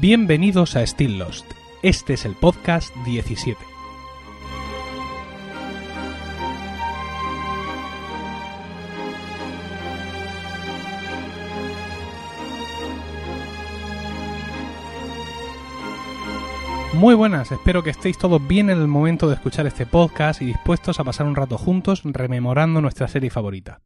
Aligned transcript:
Bienvenidos 0.00 0.76
a 0.76 0.86
Still 0.86 1.18
Lost. 1.18 1.44
Este 1.82 2.14
es 2.14 2.24
el 2.24 2.34
podcast 2.34 2.96
17. 3.04 3.54
Muy 16.94 17.14
buenas, 17.14 17.52
espero 17.52 17.82
que 17.82 17.90
estéis 17.90 18.16
todos 18.16 18.40
bien 18.48 18.70
en 18.70 18.78
el 18.78 18.88
momento 18.88 19.28
de 19.28 19.34
escuchar 19.34 19.66
este 19.66 19.84
podcast 19.84 20.40
y 20.40 20.46
dispuestos 20.46 20.98
a 20.98 21.04
pasar 21.04 21.26
un 21.26 21.36
rato 21.36 21.58
juntos 21.58 22.00
rememorando 22.04 22.80
nuestra 22.80 23.06
serie 23.06 23.28
favorita. 23.28 23.82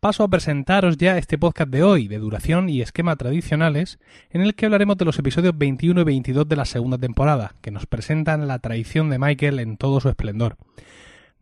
Paso 0.00 0.22
a 0.22 0.28
presentaros 0.28 0.96
ya 0.96 1.18
este 1.18 1.38
podcast 1.38 1.70
de 1.70 1.82
hoy, 1.82 2.06
de 2.06 2.18
duración 2.18 2.68
y 2.68 2.82
esquema 2.82 3.16
tradicionales, 3.16 3.98
en 4.30 4.42
el 4.42 4.54
que 4.54 4.66
hablaremos 4.66 4.96
de 4.96 5.04
los 5.04 5.18
episodios 5.18 5.58
21 5.58 6.02
y 6.02 6.04
22 6.04 6.48
de 6.48 6.54
la 6.54 6.66
segunda 6.66 6.98
temporada, 6.98 7.56
que 7.60 7.72
nos 7.72 7.86
presentan 7.86 8.46
la 8.46 8.60
traición 8.60 9.10
de 9.10 9.18
Michael 9.18 9.58
en 9.58 9.76
todo 9.76 9.98
su 9.98 10.08
esplendor. 10.08 10.56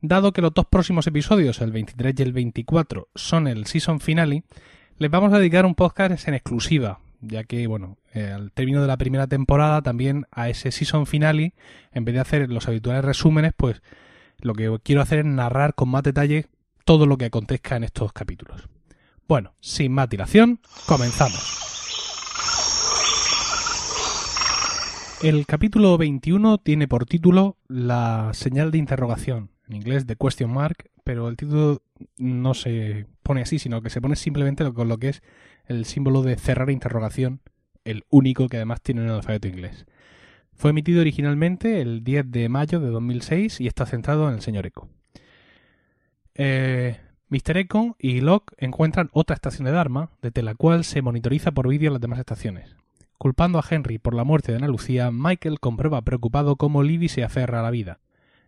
Dado 0.00 0.32
que 0.32 0.40
los 0.40 0.54
dos 0.54 0.64
próximos 0.64 1.06
episodios, 1.06 1.60
el 1.60 1.70
23 1.70 2.14
y 2.16 2.22
el 2.22 2.32
24, 2.32 3.08
son 3.14 3.46
el 3.46 3.66
season 3.66 4.00
finale, 4.00 4.44
les 4.96 5.10
vamos 5.10 5.34
a 5.34 5.38
dedicar 5.38 5.66
un 5.66 5.74
podcast 5.74 6.26
en 6.26 6.32
exclusiva, 6.32 7.00
ya 7.20 7.44
que, 7.44 7.66
bueno, 7.66 7.98
eh, 8.14 8.32
al 8.34 8.52
término 8.52 8.80
de 8.80 8.86
la 8.86 8.96
primera 8.96 9.26
temporada 9.26 9.82
también 9.82 10.24
a 10.30 10.48
ese 10.48 10.72
season 10.72 11.04
finale, 11.04 11.52
en 11.92 12.06
vez 12.06 12.14
de 12.14 12.20
hacer 12.22 12.50
los 12.50 12.66
habituales 12.68 13.04
resúmenes, 13.04 13.52
pues 13.54 13.82
lo 14.40 14.54
que 14.54 14.74
quiero 14.82 15.02
hacer 15.02 15.18
es 15.18 15.26
narrar 15.26 15.74
con 15.74 15.90
más 15.90 16.04
detalle 16.04 16.46
todo 16.86 17.04
lo 17.04 17.18
que 17.18 17.24
acontezca 17.24 17.76
en 17.76 17.82
estos 17.82 18.12
capítulos. 18.12 18.68
Bueno, 19.26 19.54
sin 19.60 19.90
más 19.90 20.08
dilación, 20.08 20.60
comenzamos. 20.86 21.64
El 25.20 25.46
capítulo 25.46 25.98
21 25.98 26.58
tiene 26.58 26.86
por 26.86 27.04
título 27.04 27.56
la 27.66 28.30
señal 28.34 28.70
de 28.70 28.78
interrogación, 28.78 29.50
en 29.68 29.76
inglés 29.76 30.06
de 30.06 30.14
question 30.14 30.52
mark, 30.52 30.88
pero 31.02 31.28
el 31.28 31.36
título 31.36 31.82
no 32.18 32.54
se 32.54 33.06
pone 33.24 33.42
así, 33.42 33.58
sino 33.58 33.82
que 33.82 33.90
se 33.90 34.00
pone 34.00 34.14
simplemente 34.14 34.72
con 34.72 34.88
lo 34.88 34.98
que 34.98 35.08
es 35.08 35.22
el 35.64 35.86
símbolo 35.86 36.22
de 36.22 36.36
cerrar 36.36 36.70
interrogación, 36.70 37.40
el 37.84 38.04
único 38.10 38.46
que 38.48 38.58
además 38.58 38.80
tiene 38.80 39.00
en 39.00 39.08
el 39.08 39.14
alfabeto 39.14 39.48
inglés. 39.48 39.86
Fue 40.54 40.70
emitido 40.70 41.00
originalmente 41.00 41.80
el 41.80 42.04
10 42.04 42.30
de 42.30 42.48
mayo 42.48 42.78
de 42.78 42.90
2006 42.90 43.60
y 43.60 43.66
está 43.66 43.86
centrado 43.86 44.28
en 44.28 44.36
el 44.36 44.40
señor 44.40 44.66
Echo. 44.66 44.88
Eh, 46.38 46.98
Mr. 47.28 47.56
Echo 47.56 47.96
y 47.98 48.20
Locke 48.20 48.54
encuentran 48.58 49.10
otra 49.12 49.34
estación 49.34 49.64
de 49.64 49.72
Dharma, 49.72 50.10
desde 50.22 50.42
la 50.42 50.54
cual 50.54 50.84
se 50.84 51.02
monitoriza 51.02 51.50
por 51.52 51.68
vídeo 51.68 51.90
las 51.90 52.00
demás 52.00 52.18
estaciones. 52.18 52.76
Culpando 53.18 53.58
a 53.58 53.64
Henry 53.68 53.98
por 53.98 54.14
la 54.14 54.24
muerte 54.24 54.52
de 54.52 54.58
Ana 54.58 54.68
Lucía, 54.68 55.10
Michael 55.10 55.58
comprueba 55.58 56.02
preocupado 56.02 56.56
cómo 56.56 56.82
Libby 56.82 57.08
se 57.08 57.24
aferra 57.24 57.60
a 57.60 57.62
la 57.62 57.70
vida. 57.70 57.98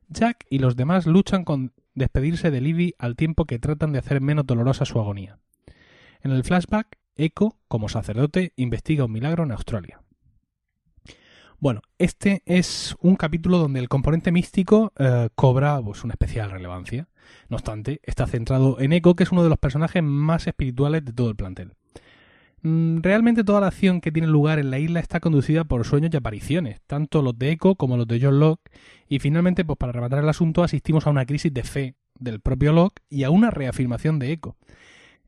Jack 0.09 0.47
y 0.51 0.59
los 0.59 0.77
demás 0.77 1.07
luchan 1.07 1.45
con 1.45 1.73
despedirse 1.95 2.51
de 2.51 2.61
Libby 2.61 2.95
al 2.99 3.17
tiempo 3.17 3.47
que 3.47 3.59
tratan 3.59 3.93
de 3.93 3.99
hacer 3.99 4.21
menos 4.21 4.47
dolorosa 4.47 4.85
su 4.85 5.01
agonía. 5.01 5.39
En 6.23 6.31
el 6.33 6.45
flashback, 6.45 6.99
Echo, 7.17 7.57
como 7.67 7.89
sacerdote, 7.89 8.53
investiga 8.57 9.07
un 9.07 9.13
milagro 9.13 9.43
en 9.45 9.53
Australia. 9.53 10.01
Bueno, 11.61 11.81
este 11.99 12.43
es 12.47 12.95
un 13.01 13.17
capítulo 13.17 13.59
donde 13.59 13.81
el 13.81 13.89
componente 13.89 14.31
místico 14.31 14.93
eh, 14.97 15.29
cobra 15.35 15.83
pues, 15.83 16.05
una 16.05 16.13
especial 16.13 16.53
relevancia. 16.53 17.09
No 17.49 17.57
obstante, 17.57 18.01
está 18.05 18.29
centrado 18.29 18.79
en 18.79 18.93
Echo, 18.93 19.17
que 19.17 19.25
es 19.25 19.33
uno 19.33 19.43
de 19.43 19.49
los 19.49 19.59
personajes 19.59 20.01
más 20.01 20.47
espirituales 20.47 21.05
de 21.05 21.13
todo 21.13 21.31
el 21.31 21.35
plantel. 21.35 21.73
Mm, 22.63 23.01
realmente 23.01 23.43
toda 23.43 23.61
la 23.61 23.67
acción 23.67 24.01
que 24.01 24.13
tiene 24.13 24.29
lugar 24.29 24.61
en 24.61 24.71
la 24.71 24.79
isla 24.79 25.01
está 25.01 25.19
conducida 25.19 25.65
por 25.65 25.85
sueños 25.85 26.13
y 26.15 26.17
apariciones, 26.17 26.81
tanto 26.87 27.23
los 27.23 27.37
de 27.37 27.51
Echo 27.51 27.75
como 27.75 27.97
los 27.97 28.07
de 28.07 28.21
John 28.23 28.39
Locke, 28.39 28.71
y 29.09 29.19
finalmente, 29.19 29.65
pues 29.65 29.79
para 29.79 29.91
rematar 29.91 30.21
el 30.21 30.29
asunto, 30.29 30.63
asistimos 30.63 31.09
a 31.09 31.11
una 31.11 31.27
crisis 31.27 31.53
de 31.53 31.65
fe 31.65 31.97
del 32.21 32.41
propio 32.41 32.73
Locke 32.73 33.03
y 33.09 33.25
a 33.25 33.31
una 33.31 33.51
reafirmación 33.51 34.21
de 34.21 34.31
Echo. 34.31 34.57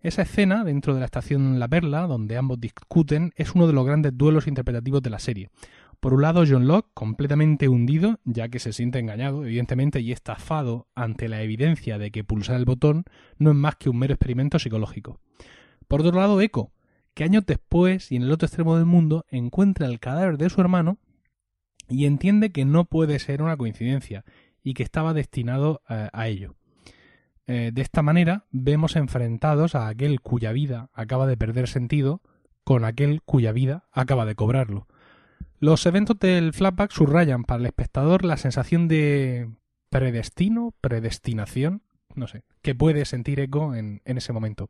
Esa 0.02 0.22
escena, 0.22 0.64
dentro 0.64 0.94
de 0.94 1.00
la 1.00 1.06
estación 1.06 1.58
La 1.58 1.68
Perla, 1.68 2.06
donde 2.06 2.38
ambos 2.38 2.58
discuten, 2.58 3.32
es 3.36 3.54
uno 3.54 3.66
de 3.66 3.74
los 3.74 3.84
grandes 3.84 4.16
duelos 4.16 4.46
interpretativos 4.46 5.02
de 5.02 5.10
la 5.10 5.18
serie. 5.18 5.50
Por 6.00 6.14
un 6.14 6.22
lado, 6.22 6.44
John 6.48 6.66
Locke, 6.66 6.90
completamente 6.94 7.68
hundido, 7.68 8.20
ya 8.24 8.48
que 8.48 8.58
se 8.58 8.72
siente 8.72 8.98
engañado, 8.98 9.44
evidentemente, 9.44 10.00
y 10.00 10.12
estafado 10.12 10.88
ante 10.94 11.28
la 11.28 11.42
evidencia 11.42 11.98
de 11.98 12.10
que 12.10 12.24
pulsar 12.24 12.56
el 12.56 12.64
botón 12.64 13.04
no 13.38 13.50
es 13.50 13.56
más 13.56 13.76
que 13.76 13.90
un 13.90 13.98
mero 13.98 14.14
experimento 14.14 14.58
psicológico. 14.58 15.20
Por 15.88 16.00
otro 16.00 16.18
lado, 16.18 16.40
Echo, 16.40 16.72
que 17.12 17.24
años 17.24 17.44
después 17.46 18.10
y 18.12 18.16
en 18.16 18.22
el 18.22 18.32
otro 18.32 18.46
extremo 18.46 18.76
del 18.76 18.86
mundo 18.86 19.26
encuentra 19.28 19.86
el 19.86 20.00
cadáver 20.00 20.38
de 20.38 20.48
su 20.48 20.60
hermano 20.60 20.98
y 21.88 22.06
entiende 22.06 22.50
que 22.50 22.64
no 22.64 22.86
puede 22.86 23.18
ser 23.18 23.42
una 23.42 23.56
coincidencia 23.56 24.24
y 24.62 24.74
que 24.74 24.82
estaba 24.82 25.12
destinado 25.12 25.82
a, 25.86 26.08
a 26.12 26.28
ello. 26.28 26.54
Eh, 27.46 27.72
de 27.74 27.82
esta 27.82 28.02
manera 28.02 28.46
vemos 28.52 28.94
enfrentados 28.94 29.74
a 29.74 29.88
aquel 29.88 30.20
cuya 30.20 30.52
vida 30.52 30.88
acaba 30.94 31.26
de 31.26 31.36
perder 31.36 31.66
sentido 31.66 32.22
con 32.62 32.84
aquel 32.84 33.22
cuya 33.22 33.50
vida 33.50 33.88
acaba 33.90 34.24
de 34.24 34.36
cobrarlo. 34.36 34.86
Los 35.60 35.84
eventos 35.84 36.18
del 36.18 36.54
flashback 36.54 36.90
subrayan 36.90 37.44
para 37.44 37.60
el 37.60 37.66
espectador 37.66 38.24
la 38.24 38.38
sensación 38.38 38.88
de 38.88 39.50
predestino, 39.90 40.72
predestinación, 40.80 41.82
no 42.14 42.26
sé, 42.28 42.44
que 42.62 42.74
puede 42.74 43.04
sentir 43.04 43.40
Echo 43.40 43.74
en, 43.74 44.00
ese 44.06 44.32
momento. 44.32 44.68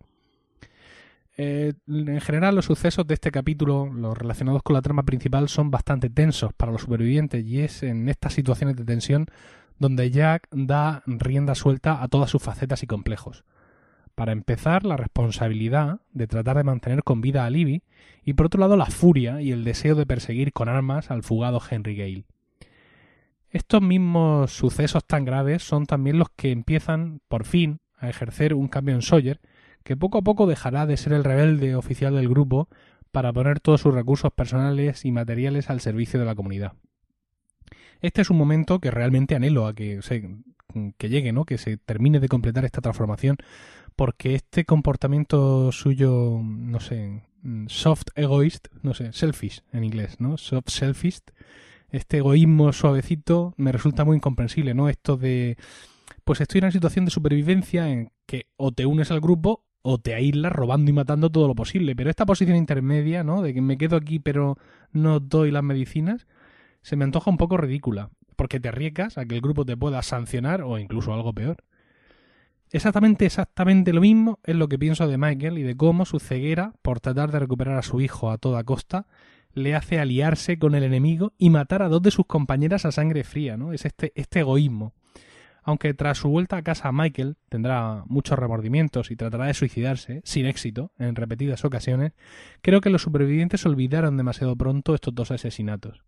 Eh, 1.36 1.74
en 1.86 2.20
general, 2.20 2.56
los 2.56 2.64
sucesos 2.64 3.06
de 3.06 3.14
este 3.14 3.30
capítulo, 3.30 3.86
los 3.86 4.18
relacionados 4.18 4.64
con 4.64 4.74
la 4.74 4.82
trama 4.82 5.04
principal, 5.04 5.48
son 5.48 5.70
bastante 5.70 6.10
tensos 6.10 6.52
para 6.54 6.72
los 6.72 6.82
supervivientes 6.82 7.46
y 7.46 7.60
es 7.60 7.84
en 7.84 8.08
estas 8.08 8.34
situaciones 8.34 8.74
de 8.74 8.84
tensión 8.84 9.26
donde 9.78 10.10
Jack 10.10 10.48
da 10.50 11.04
rienda 11.06 11.54
suelta 11.54 12.02
a 12.02 12.08
todas 12.08 12.30
sus 12.30 12.42
facetas 12.42 12.82
y 12.82 12.88
complejos. 12.88 13.44
Para 14.20 14.32
empezar, 14.32 14.84
la 14.84 14.98
responsabilidad 14.98 16.03
de 16.12 16.26
tratar 16.26 16.58
de 16.58 16.62
mantener 16.62 17.03
con 17.04 17.22
vida 17.22 17.47
a 17.47 17.48
Libby 17.48 17.84
y 18.22 18.34
por 18.34 18.44
otro 18.44 18.60
lado 18.60 18.76
la 18.76 18.84
furia 18.84 19.41
y 19.41 19.50
el 19.50 19.64
deseo 19.64 19.94
de 19.94 20.04
perseguir 20.04 20.53
con 20.53 20.69
armas 20.69 21.10
al 21.10 21.22
fugado 21.22 21.58
Henry 21.70 21.97
Gale. 21.97 22.26
Estos 23.48 23.81
mismos 23.81 24.53
sucesos 24.53 25.06
tan 25.06 25.25
graves 25.25 25.62
son 25.62 25.86
también 25.86 26.19
los 26.19 26.28
que 26.36 26.50
empiezan, 26.50 27.22
por 27.28 27.47
fin, 27.47 27.81
a 27.97 28.10
ejercer 28.10 28.53
un 28.53 28.69
cambio 28.69 28.94
en 28.94 29.00
Sawyer, 29.00 29.41
que 29.84 29.97
poco 29.97 30.19
a 30.19 30.22
poco 30.22 30.47
dejará 30.47 30.84
de 30.84 30.98
ser 30.98 31.14
el 31.14 31.25
rebelde 31.25 31.75
oficial 31.75 32.14
del 32.14 32.28
grupo 32.28 32.69
para 33.12 33.32
poner 33.32 33.60
todos 33.60 33.81
sus 33.81 33.94
recursos 33.94 34.31
personales 34.34 35.06
y 35.06 35.12
materiales 35.12 35.70
al 35.70 35.81
servicio 35.81 36.20
de 36.20 36.26
la 36.26 36.34
comunidad. 36.34 36.75
Este 38.02 38.20
es 38.20 38.28
un 38.28 38.37
momento 38.37 38.81
que 38.81 38.91
realmente 38.91 39.34
anhelo 39.34 39.66
a 39.66 39.75
que, 39.75 40.00
llegue, 40.98 41.32
¿no? 41.32 41.44
Que 41.44 41.58
se 41.58 41.76
termine 41.78 42.20
de 42.20 42.28
completar 42.28 42.66
esta 42.66 42.81
transformación, 42.81 43.38
porque 43.96 44.34
este 44.34 44.64
comportamiento 44.64 45.72
suyo, 45.72 46.40
no 46.42 46.80
sé, 46.80 47.22
soft 47.68 48.08
egoist, 48.14 48.68
no 48.82 48.94
sé, 48.94 49.12
selfish 49.12 49.62
en 49.72 49.84
inglés, 49.84 50.20
¿no? 50.20 50.36
Soft 50.36 50.68
selfish, 50.68 51.20
este 51.90 52.18
egoísmo 52.18 52.72
suavecito 52.72 53.54
me 53.56 53.72
resulta 53.72 54.04
muy 54.04 54.16
incomprensible, 54.16 54.74
¿no? 54.74 54.88
Esto 54.88 55.16
de, 55.16 55.56
pues 56.24 56.40
estoy 56.40 56.58
en 56.58 56.64
una 56.64 56.72
situación 56.72 57.04
de 57.04 57.10
supervivencia 57.10 57.88
en 57.88 58.12
que 58.26 58.46
o 58.56 58.72
te 58.72 58.86
unes 58.86 59.10
al 59.10 59.20
grupo 59.20 59.64
o 59.82 59.98
te 59.98 60.14
aíslas 60.14 60.52
robando 60.52 60.90
y 60.90 60.94
matando 60.94 61.30
todo 61.30 61.48
lo 61.48 61.54
posible, 61.54 61.96
pero 61.96 62.10
esta 62.10 62.26
posición 62.26 62.56
intermedia, 62.56 63.24
¿no? 63.24 63.42
De 63.42 63.54
que 63.54 63.60
me 63.60 63.78
quedo 63.78 63.96
aquí 63.96 64.18
pero 64.18 64.56
no 64.92 65.20
doy 65.20 65.50
las 65.50 65.64
medicinas, 65.64 66.26
se 66.82 66.96
me 66.96 67.04
antoja 67.04 67.30
un 67.30 67.38
poco 67.38 67.56
ridícula, 67.56 68.10
porque 68.36 68.60
te 68.60 68.68
arriesgas 68.68 69.18
a 69.18 69.24
que 69.24 69.34
el 69.34 69.40
grupo 69.40 69.64
te 69.64 69.76
pueda 69.76 70.02
sancionar 70.02 70.62
o 70.62 70.78
incluso 70.78 71.12
algo 71.12 71.32
peor. 71.32 71.64
Exactamente, 72.72 73.26
exactamente 73.26 73.92
lo 73.92 74.00
mismo 74.00 74.38
es 74.44 74.54
lo 74.54 74.69
que 74.69 74.78
pienso 74.78 75.08
de 75.08 75.19
Michael 75.19 75.58
y 75.58 75.62
de 75.62 75.76
cómo 75.76 76.04
su 76.04 76.20
ceguera 76.20 76.72
por 76.82 77.00
tratar 77.00 77.32
de 77.32 77.40
recuperar 77.40 77.76
a 77.76 77.82
su 77.82 78.00
hijo 78.00 78.31
a 78.31 78.38
toda 78.38 78.62
costa 78.62 79.06
le 79.52 79.75
hace 79.75 79.99
aliarse 79.99 80.58
con 80.58 80.76
el 80.76 80.84
enemigo 80.84 81.32
y 81.37 81.50
matar 81.50 81.82
a 81.82 81.88
dos 81.88 82.02
de 82.02 82.12
sus 82.12 82.26
compañeras 82.26 82.84
a 82.84 82.93
sangre 82.93 83.25
fría, 83.25 83.56
¿no? 83.56 83.72
Es 83.72 83.84
este, 83.84 84.12
este 84.14 84.40
egoísmo. 84.40 84.94
Aunque 85.62 85.93
tras 85.93 86.19
su 86.19 86.28
vuelta 86.28 86.56
a 86.56 86.62
casa 86.62 86.93
Michael 86.93 87.37
tendrá 87.49 88.05
muchos 88.06 88.38
remordimientos 88.38 89.11
y 89.11 89.17
tratará 89.17 89.46
de 89.46 89.55
suicidarse, 89.55 90.22
sin 90.25 90.46
éxito, 90.46 90.93
en 90.99 91.17
repetidas 91.17 91.64
ocasiones, 91.64 92.12
creo 92.62 92.81
que 92.81 92.90
los 92.90 93.02
supervivientes 93.02 93.67
olvidaron 93.67 94.17
demasiado 94.17 94.56
pronto 94.56 94.94
estos 94.94 95.14
dos 95.14 95.32
asesinatos. 95.32 96.05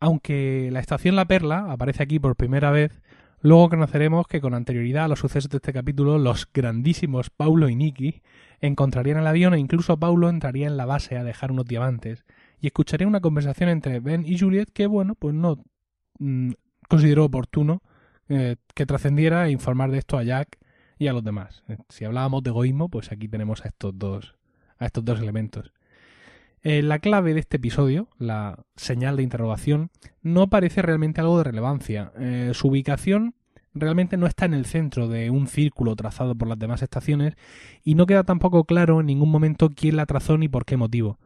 Aunque 0.00 0.70
la 0.72 0.80
estación 0.80 1.16
La 1.16 1.26
Perla 1.26 1.70
aparece 1.70 2.02
aquí 2.02 2.18
por 2.18 2.36
primera 2.36 2.70
vez, 2.70 3.00
luego 3.40 3.68
conoceremos 3.68 4.26
que 4.26 4.40
con 4.40 4.54
anterioridad 4.54 5.04
a 5.04 5.08
los 5.08 5.20
sucesos 5.20 5.50
de 5.50 5.58
este 5.58 5.72
capítulo, 5.72 6.18
los 6.18 6.48
grandísimos 6.52 7.30
Paulo 7.30 7.68
y 7.68 7.76
Nicky 7.76 8.22
encontrarían 8.60 9.18
el 9.18 9.26
avión 9.26 9.54
e 9.54 9.58
incluso 9.58 9.98
Paulo 9.98 10.28
entraría 10.28 10.66
en 10.66 10.76
la 10.76 10.86
base 10.86 11.16
a 11.16 11.24
dejar 11.24 11.52
unos 11.52 11.66
diamantes 11.66 12.24
y 12.60 12.66
escucharía 12.66 13.06
una 13.06 13.20
conversación 13.20 13.68
entre 13.68 14.00
Ben 14.00 14.24
y 14.26 14.38
Juliet 14.38 14.70
que, 14.72 14.86
bueno, 14.86 15.14
pues 15.14 15.34
no 15.34 15.62
mm, 16.18 16.52
consideró 16.88 17.24
oportuno 17.24 17.82
eh, 18.28 18.56
que 18.74 18.86
trascendiera 18.86 19.46
e 19.46 19.50
informar 19.50 19.90
de 19.90 19.98
esto 19.98 20.18
a 20.18 20.22
Jack 20.22 20.58
y 20.98 21.06
a 21.06 21.12
los 21.12 21.24
demás. 21.24 21.62
Eh, 21.68 21.78
si 21.88 22.04
hablábamos 22.04 22.42
de 22.42 22.50
egoísmo, 22.50 22.88
pues 22.88 23.12
aquí 23.12 23.28
tenemos 23.28 23.64
a 23.64 23.68
estos 23.68 23.96
dos, 23.98 24.36
a 24.78 24.86
estos 24.86 25.04
dos 25.04 25.20
elementos. 25.20 25.72
Eh, 26.62 26.82
la 26.82 26.98
clave 26.98 27.34
de 27.34 27.40
este 27.40 27.58
episodio, 27.58 28.08
la 28.18 28.64
señal 28.76 29.16
de 29.16 29.22
interrogación, 29.22 29.90
no 30.22 30.48
parece 30.48 30.82
realmente 30.82 31.20
algo 31.20 31.38
de 31.38 31.44
relevancia. 31.44 32.12
Eh, 32.18 32.50
su 32.54 32.68
ubicación 32.68 33.34
realmente 33.74 34.16
no 34.16 34.26
está 34.26 34.46
en 34.46 34.54
el 34.54 34.66
centro 34.66 35.08
de 35.08 35.30
un 35.30 35.46
círculo 35.46 35.94
trazado 35.94 36.34
por 36.34 36.48
las 36.48 36.58
demás 36.58 36.82
estaciones 36.82 37.34
y 37.84 37.94
no 37.94 38.06
queda 38.06 38.24
tampoco 38.24 38.64
claro 38.64 39.00
en 39.00 39.06
ningún 39.06 39.30
momento 39.30 39.70
quién 39.70 39.96
la 39.96 40.06
trazó 40.06 40.36
ni 40.36 40.48
por 40.48 40.64
qué 40.64 40.76
motivo. 40.76 41.18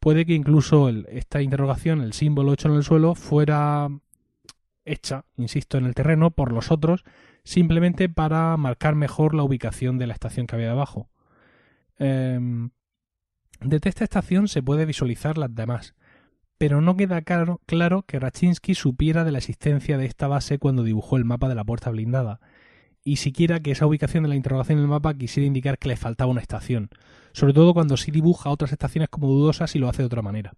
Puede 0.00 0.24
que 0.24 0.34
incluso 0.34 0.88
esta 0.88 1.42
interrogación, 1.42 2.00
el 2.02 2.12
símbolo 2.12 2.52
hecho 2.52 2.68
en 2.68 2.74
el 2.74 2.84
suelo, 2.84 3.14
fuera 3.14 3.88
hecha, 4.84 5.24
insisto, 5.36 5.76
en 5.76 5.86
el 5.86 5.94
terreno 5.94 6.30
por 6.30 6.52
los 6.52 6.70
otros, 6.70 7.04
simplemente 7.44 8.08
para 8.08 8.56
marcar 8.56 8.94
mejor 8.94 9.34
la 9.34 9.42
ubicación 9.42 9.98
de 9.98 10.06
la 10.06 10.14
estación 10.14 10.46
que 10.46 10.54
había 10.54 10.68
debajo. 10.68 11.08
Em, 11.98 12.70
desde 13.60 13.88
esta 13.88 14.04
estación 14.04 14.48
se 14.48 14.62
puede 14.62 14.86
visualizar 14.86 15.38
las 15.38 15.54
demás, 15.54 15.94
pero 16.58 16.80
no 16.80 16.96
queda 16.96 17.22
claro, 17.22 17.60
que 18.06 18.18
Rachinsky 18.18 18.74
supiera 18.74 19.24
de 19.24 19.32
la 19.32 19.38
existencia 19.38 19.96
de 19.96 20.06
esta 20.06 20.26
base 20.26 20.58
cuando 20.58 20.82
dibujó 20.82 21.16
el 21.16 21.24
mapa 21.24 21.48
de 21.48 21.54
la 21.54 21.64
puerta 21.64 21.90
blindada, 21.90 22.40
y 23.04 23.16
siquiera 23.16 23.60
que 23.60 23.70
esa 23.70 23.86
ubicación 23.86 24.24
de 24.24 24.28
la 24.28 24.36
interrogación 24.36 24.78
en 24.78 24.84
el 24.84 24.90
mapa 24.90 25.14
quisiera 25.14 25.46
indicar 25.46 25.78
que 25.78 25.88
le 25.88 25.96
faltaba 25.96 26.30
una 26.30 26.40
estación, 26.40 26.90
sobre 27.32 27.52
todo 27.52 27.74
cuando 27.74 27.96
sí 27.96 28.10
dibuja 28.10 28.50
otras 28.50 28.72
estaciones 28.72 29.08
como 29.08 29.28
dudosas 29.28 29.74
y 29.76 29.78
lo 29.78 29.88
hace 29.88 30.02
de 30.02 30.06
otra 30.06 30.22
manera. 30.22 30.52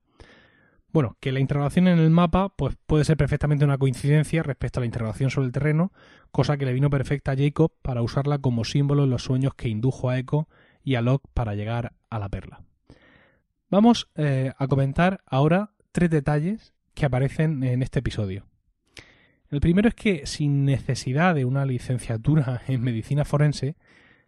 Bueno, 0.93 1.17
que 1.21 1.31
la 1.31 1.39
interrogación 1.39 1.87
en 1.87 1.99
el 1.99 2.11
mapa 2.11 2.49
pues, 2.49 2.77
puede 2.87 3.05
ser 3.05 3.17
perfectamente 3.17 3.65
una 3.65 3.79
coincidencia 3.79 4.43
respecto 4.43 4.81
a 4.81 4.83
la 4.83 4.87
interrogación 4.87 5.31
sobre 5.31 5.47
el 5.47 5.53
terreno, 5.53 5.93
cosa 6.33 6.57
que 6.57 6.65
le 6.65 6.73
vino 6.73 6.91
perfecta 6.91 7.33
a 7.33 7.37
Jacob 7.37 7.73
para 7.83 8.03
usarla 8.03 8.39
como 8.39 8.65
símbolo 8.65 9.05
en 9.05 9.11
los 9.11 9.23
sueños 9.23 9.55
que 9.55 9.69
indujo 9.69 10.11
a 10.11 10.19
Echo 10.19 10.49
y 10.83 10.97
a 10.97 11.03
Locke 11.03 11.29
para 11.33 11.55
llegar 11.55 11.93
a 12.09 12.19
la 12.19 12.29
perla. 12.29 12.63
Vamos 13.71 14.09
eh, 14.17 14.53
a 14.59 14.67
comentar 14.67 15.23
ahora 15.27 15.71
tres 15.93 16.11
detalles 16.11 16.75
que 16.93 17.07
aparecen 17.07 17.63
en 17.63 17.85
este 17.85 18.01
episodio. 18.01 18.47
El 19.49 19.61
primero 19.61 19.89
es 19.89 19.95
que, 19.95 20.27
sin 20.27 20.65
necesidad 20.65 21.37
de 21.37 21.45
una 21.45 21.65
licenciatura 21.65 22.63
en 22.69 22.83
medicina 22.83 23.25
forense, 23.25 23.77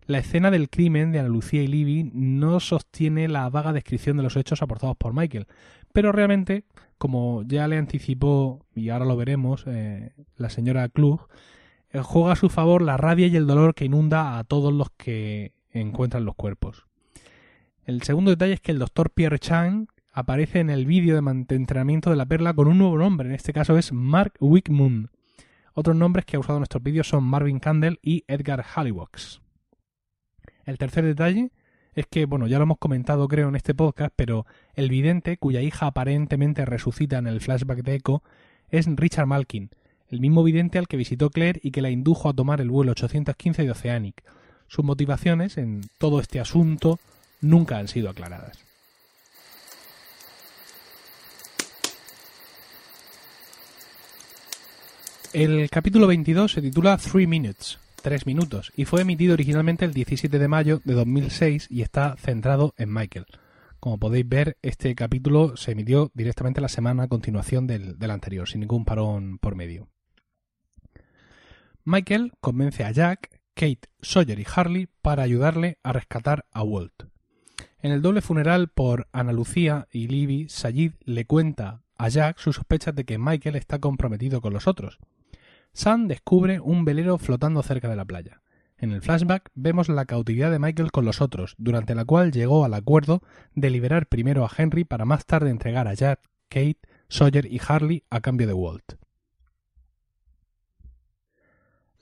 la 0.07 0.19
escena 0.19 0.53
del 0.53 0.71
crimen 0.71 1.11
de 1.11 1.19
Ana 1.19 1.29
Lucía 1.29 1.61
y 1.61 1.67
Libby 1.67 2.09
no 2.15 2.61
sostiene 2.61 3.27
la 3.27 3.51
vaga 3.51 3.73
descripción 3.73 4.17
de 4.17 4.23
los 4.23 4.37
hechos 4.37 4.63
aportados 4.63 4.97
por 4.97 5.13
Michael, 5.13 5.49
pero 5.93 6.13
realmente, 6.13 6.65
como 6.97 7.43
ya 7.43 7.67
le 7.67 7.79
anticipó, 7.79 8.65
y 8.77 8.91
ahora 8.91 9.07
lo 9.07 9.17
veremos, 9.17 9.65
eh, 9.67 10.13
la 10.37 10.51
señora 10.51 10.89
Klug, 10.89 11.27
eh, 11.91 11.99
juega 12.01 12.33
a 12.33 12.37
su 12.37 12.49
favor 12.49 12.81
la 12.81 12.97
rabia 12.97 13.27
y 13.27 13.35
el 13.35 13.49
dolor 13.49 13.75
que 13.75 13.87
inunda 13.87 14.39
a 14.39 14.45
todos 14.45 14.73
los 14.73 14.91
que 14.91 15.53
encuentran 15.73 16.25
los 16.25 16.37
cuerpos. 16.37 16.87
El 17.85 18.03
segundo 18.03 18.31
detalle 18.31 18.55
es 18.55 18.61
que 18.61 18.71
el 18.71 18.79
doctor 18.79 19.11
Pierre 19.11 19.41
Chang 19.41 19.89
aparece 20.13 20.61
en 20.61 20.71
el 20.71 20.87
vídeo 20.87 21.21
de 21.21 21.55
entrenamiento 21.57 22.11
de 22.11 22.17
la 22.17 22.27
perla 22.27 22.55
con 22.55 22.69
un 22.69 22.79
nuevo 22.79 22.97
nombre, 22.97 23.29
en 23.29 23.35
este 23.35 23.53
caso 23.53 23.77
es 23.77 23.93
Mark 23.93 24.35
Wickmoon. 24.39 25.11
Otros 25.75 25.97
nombres 25.97 26.25
que 26.25 26.37
ha 26.37 26.41
usado 26.41 26.59
en 26.59 26.61
nuestros 26.61 26.83
vídeos 26.83 27.09
son 27.09 27.25
Marvin 27.25 27.59
Candle 27.59 27.99
y 28.01 28.25
Edgar 28.29 28.63
Halliwax. 28.63 29.41
El 30.65 30.79
tercer 30.79 31.05
detalle 31.05 31.51
es 31.95 32.07
que, 32.07 32.25
bueno, 32.27 32.47
ya 32.47 32.59
lo 32.59 32.65
hemos 32.65 32.79
comentado 32.79 33.27
creo 33.27 33.49
en 33.49 33.57
este 33.57 33.75
podcast, 33.75 34.13
pero 34.15 34.47
el 34.75 34.89
vidente 34.89 35.37
cuya 35.37 35.61
hija 35.61 35.87
aparentemente 35.87 36.65
resucita 36.65 37.19
en 37.19 37.27
el 37.27 37.41
flashback 37.41 37.83
de 37.83 37.97
Echo 37.97 38.23
es 38.69 38.87
Richard 38.87 39.27
Malkin, 39.27 39.71
el 40.09 40.21
mismo 40.21 40.45
vidente 40.45 40.79
al 40.79 40.87
que 40.87 40.97
visitó 40.97 41.31
Claire 41.31 41.59
y 41.65 41.73
que 41.73 41.83
la 41.83 41.91
indujo 41.91 42.29
a 42.29 42.33
tomar 42.33 42.61
el 42.61 42.71
vuelo 42.71 42.93
815 42.93 43.65
de 43.65 43.71
Oceanic. 43.73 44.23
Sus 44.69 44.85
motivaciones 44.85 45.59
en 45.59 45.83
todo 45.99 46.21
este 46.21 46.39
asunto 46.39 47.01
nunca 47.43 47.77
han 47.77 47.89
sido 47.89 48.09
aclaradas. 48.09 48.59
El 55.33 55.71
capítulo 55.71 56.07
22 56.07 56.53
se 56.53 56.61
titula 56.61 56.99
Three 56.99 57.27
Minutes, 57.27 57.79
3 58.03 58.27
minutos, 58.27 58.71
y 58.77 58.85
fue 58.85 59.01
emitido 59.01 59.33
originalmente 59.33 59.87
el 59.87 59.95
17 59.95 60.39
de 60.39 60.49
mayo 60.49 60.83
de 60.85 60.93
2006 60.93 61.69
y 61.71 61.81
está 61.81 62.17
centrado 62.17 62.75
en 62.77 62.93
Michael. 62.93 63.25
Como 63.81 63.99
podéis 63.99 64.29
ver, 64.29 64.59
este 64.61 64.95
capítulo 64.95 65.57
se 65.57 65.73
emitió 65.73 66.11
directamente 66.13 66.61
la 66.61 66.69
semana 66.69 67.05
a 67.05 67.09
continuación 67.09 67.67
del, 67.67 67.99
del 67.99 68.11
anterior, 68.11 68.47
sin 68.47 68.61
ningún 68.61 68.85
parón 68.85 69.39
por 69.39 69.57
medio. 69.57 69.89
Michael 71.85 72.33
convence 72.41 72.85
a 72.85 72.91
Jack, 72.91 73.41
Kate, 73.55 73.89
Sawyer 74.03 74.39
y 74.39 74.47
Harley 74.55 74.89
para 75.01 75.23
ayudarle 75.23 75.79
a 75.83 75.93
rescatar 75.93 76.45
a 76.53 76.63
Walt. 76.63 77.12
En 77.83 77.91
el 77.91 78.01
doble 78.01 78.21
funeral 78.21 78.69
por 78.69 79.09
Ana 79.11 79.33
Lucía 79.33 79.89
y 79.91 80.07
Libby, 80.07 80.49
Sayid 80.49 80.93
le 81.01 81.27
cuenta 81.27 81.83
a 81.97 82.09
Jack 82.09 82.39
sus 82.39 82.55
sospechas 82.55 82.95
de 82.95 83.05
que 83.05 83.19
Michael 83.19 83.57
está 83.57 83.81
comprometido 83.81 84.41
con 84.41 84.53
los 84.53 84.69
otros, 84.69 85.01
Sam 85.73 86.07
descubre 86.07 86.61
un 86.61 86.85
velero 86.85 87.19
flotando 87.19 87.61
cerca 87.65 87.89
de 87.89 87.97
la 87.97 88.05
playa. 88.05 88.41
En 88.77 88.93
el 88.93 89.03
flashback 89.03 89.51
vemos 89.55 89.89
la 89.89 90.05
cautividad 90.05 90.53
de 90.53 90.61
Michael 90.61 90.93
con 90.93 91.05
los 91.05 91.21
otros, 91.21 91.57
durante 91.59 91.97
la 91.97 92.05
cual 92.05 92.31
llegó 92.31 92.65
al 92.65 92.75
acuerdo 92.75 93.21
de 93.57 93.71
liberar 93.71 94.07
primero 94.07 94.45
a 94.45 94.51
Henry 94.57 94.85
para 94.85 95.05
más 95.05 95.27
tarde 95.27 95.51
entregar 95.51 95.89
a 95.89 95.95
Jack, 95.95 96.21
Kate, 96.49 96.79
Sawyer 97.09 97.47
y 97.47 97.61
Harley 97.67 98.05
a 98.11 98.21
cambio 98.21 98.47
de 98.47 98.53
Walt. 98.53 98.95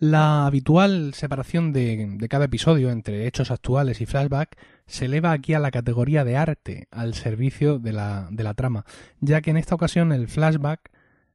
La 0.01 0.47
habitual 0.47 1.13
separación 1.13 1.75
de, 1.75 2.17
cada 2.31 2.47
episodio 2.47 2.91
entre 2.91 3.27
hechos 3.27 3.51
actuales 3.51 4.01
y 4.01 4.07
flashback 4.07 4.57
se 4.87 5.05
eleva 5.05 5.33
aquí 5.33 5.53
a 5.53 5.59
la 5.59 5.71
categoría 5.71 6.25
de 6.25 6.39
arte 6.39 6.89
al 6.91 7.13
servicio 7.13 7.79
de 7.79 7.93
la, 7.93 8.55
trama, 8.57 8.87
ya 9.21 9.43
que 9.43 9.51
en 9.51 9.59
esta 9.59 9.75
ocasión 9.75 10.13
el 10.13 10.27
flashback 10.29 10.91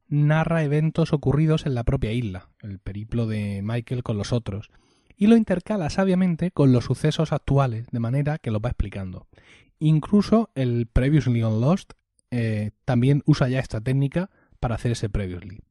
narra 0.08 0.64
eventos 0.64 1.14
ocurridos 1.14 1.68
en 1.68 1.76
la 1.76 1.84
propia 1.84 2.12
isla, 2.12 2.50
el 2.60 2.80
periplo 2.80 3.28
de 3.28 3.62
Michael 3.64 4.02
con 4.02 4.18
los 4.18 4.34
otros, 4.34 4.72
y 5.16 5.28
lo 5.28 5.38
intercala 5.38 5.92
sabiamente 5.92 6.50
con 6.50 6.72
los 6.72 6.86
sucesos 6.86 7.34
actuales, 7.34 7.86
de 7.92 8.00
manera 8.00 8.40
que 8.40 8.50
lo 8.50 8.62
va 8.62 8.70
explicando. 8.70 9.28
Incluso 9.78 10.50
el 10.56 10.88
Previously 10.88 11.44
on 11.44 11.62
Lost 11.62 11.94
eh, 12.32 12.72
también 12.84 13.22
usa 13.28 13.48
ya 13.48 13.60
esta 13.60 13.80
técnica 13.80 14.32
para 14.60 14.74
hacer 14.74 14.92
ese 14.94 15.08
Previously. 15.08 15.62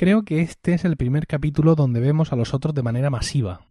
Creo 0.00 0.22
que 0.22 0.40
este 0.40 0.72
es 0.72 0.86
el 0.86 0.96
primer 0.96 1.26
capítulo 1.26 1.74
donde 1.74 2.00
vemos 2.00 2.32
a 2.32 2.36
los 2.36 2.54
otros 2.54 2.74
de 2.74 2.82
manera 2.82 3.10
masiva, 3.10 3.66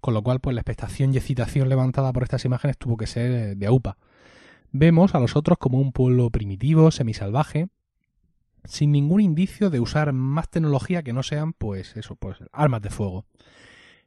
con 0.00 0.12
lo 0.12 0.24
cual 0.24 0.40
pues 0.40 0.52
la 0.52 0.62
expectación 0.62 1.14
y 1.14 1.18
excitación 1.18 1.68
levantada 1.68 2.12
por 2.12 2.24
estas 2.24 2.44
imágenes 2.44 2.76
tuvo 2.78 2.96
que 2.96 3.06
ser 3.06 3.56
de 3.56 3.66
aupa. 3.68 3.96
Vemos 4.72 5.14
a 5.14 5.20
los 5.20 5.36
otros 5.36 5.56
como 5.56 5.78
un 5.78 5.92
pueblo 5.92 6.30
primitivo, 6.30 6.90
semisalvaje, 6.90 7.68
sin 8.64 8.90
ningún 8.90 9.20
indicio 9.20 9.70
de 9.70 9.78
usar 9.78 10.12
más 10.12 10.50
tecnología 10.50 11.04
que 11.04 11.12
no 11.12 11.22
sean, 11.22 11.52
pues 11.52 11.96
eso, 11.96 12.16
pues 12.16 12.38
armas 12.50 12.82
de 12.82 12.90
fuego. 12.90 13.24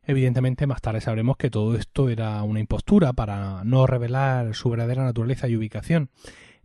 Evidentemente, 0.04 0.68
más 0.68 0.82
tarde 0.82 1.00
sabremos 1.00 1.38
que 1.38 1.50
todo 1.50 1.78
esto 1.78 2.10
era 2.10 2.44
una 2.44 2.60
impostura 2.60 3.14
para 3.14 3.64
no 3.64 3.88
revelar 3.88 4.56
su 4.56 4.72
verdadera 4.72 5.06
naturaleza 5.06 5.48
y 5.48 5.56
ubicación. 5.56 6.10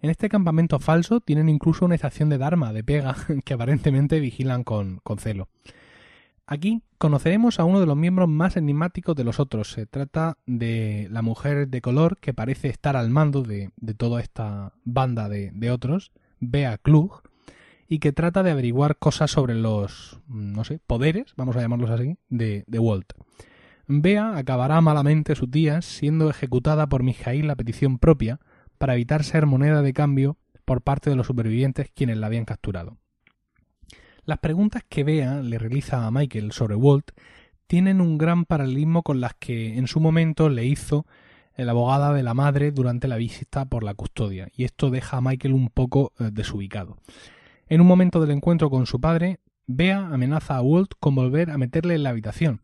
En 0.07 0.11
este 0.11 0.29
campamento 0.29 0.79
falso 0.79 1.21
tienen 1.21 1.49
incluso 1.49 1.85
una 1.85 1.97
estación 1.97 2.29
de 2.29 2.39
Dharma 2.39 2.73
de 2.73 2.85
pega 2.85 3.17
que 3.45 3.55
aparentemente 3.55 4.21
vigilan 4.21 4.63
con, 4.63 5.01
celo. 5.19 5.49
Aquí 6.47 6.85
conoceremos 6.97 7.59
a 7.59 7.65
uno 7.65 7.81
de 7.81 7.87
los 7.87 7.97
miembros 7.97 8.29
más 8.29 8.57
enigmáticos 8.57 9.17
de 9.17 9.25
los 9.25 9.41
otros. 9.41 9.73
Se 9.73 9.85
trata 9.85 10.39
de 10.47 11.09
la 11.11 11.23
mujer 11.23 11.67
de 11.67 11.81
color 11.81 12.19
que 12.19 12.33
parece 12.33 12.69
estar 12.69 12.97
al 12.97 13.11
mando 13.11 13.43
de, 13.43 13.73
toda 13.97 14.21
esta 14.21 14.75
banda 14.85 15.29
de, 15.29 15.71
otros, 15.73 16.13
Bea 16.39 16.79
Klug, 16.79 17.23
y 17.89 17.99
que 17.99 18.13
trata 18.13 18.45
de 18.45 18.53
averiguar 18.53 18.99
cosas 18.99 19.33
sobre 19.33 19.57
los, 19.57 20.21
no 20.29 20.63
sé, 20.63 20.79
poderes, 20.87 21.35
vamos 21.37 21.57
a 21.57 21.63
llamarlos 21.63 21.91
así, 21.91 22.17
de, 22.29 22.63
de 22.69 22.79
Walt. 22.79 23.13
Bea 23.89 24.37
acabará 24.37 24.81
malamente 24.81 25.35
sus 25.35 25.51
días 25.51 25.85
siendo 25.85 26.31
ejecutada 26.31 26.89
por 26.89 27.03
Mijail 27.03 27.51
a 27.51 27.57
petición 27.57 27.99
propia 27.99 28.39
para 28.77 28.95
evitar 28.95 29.25
ser 29.25 29.47
moneda 29.47 29.83
de 29.83 29.93
cambio 29.93 30.37
por 30.65 30.83
parte 30.83 31.11
de 31.11 31.17
los 31.17 31.27
supervivientes 31.27 31.91
quienes 31.95 32.19
la 32.19 32.27
habían 32.27 32.45
capturado. 32.45 32.99
Las 34.25 34.39
preguntas 34.39 34.83
que 34.89 35.05
Bea 35.05 35.41
le 35.41 35.59
realiza 35.59 36.07
a 36.07 36.11
Michael 36.11 36.53
sobre 36.53 36.75
Walt 36.75 37.13
tienen 37.67 38.01
un 38.01 38.19
gran 38.19 38.45
paralelismo 38.45 39.03
con 39.03 39.21
las 39.21 39.35
que 39.35 39.79
en 39.79 39.87
su 39.87 40.01
momento 40.01 40.49
le 40.49 40.67
hizo 40.67 41.07
el 41.55 41.69
abogada 41.69 42.13
de 42.13 42.23
la 42.23 42.35
madre 42.35 42.71
durante 42.71 43.09
la 43.09 43.17
visita 43.17 43.65
por 43.65 43.83
la 43.83 43.95
custodia, 43.95 44.49
y 44.55 44.65
esto 44.65 44.91
deja 44.91 45.17
a 45.17 45.21
Michael 45.21 45.55
un 45.55 45.69
poco 45.71 46.13
eh, 46.19 46.31
desubicado. 46.33 46.99
En 47.69 47.81
un 47.81 47.87
momento 47.87 48.21
del 48.21 48.33
encuentro 48.33 48.69
con 48.69 48.87
su 48.87 49.01
padre, 49.01 49.41
Bea 49.67 50.07
amenaza 50.07 50.57
a 50.57 50.63
Walt 50.63 50.93
con 51.01 51.15
volver 51.15 51.51
a 51.51 51.59
meterle 51.59 51.95
en 51.95 52.03
la 52.03 52.11
habitación. 52.11 52.61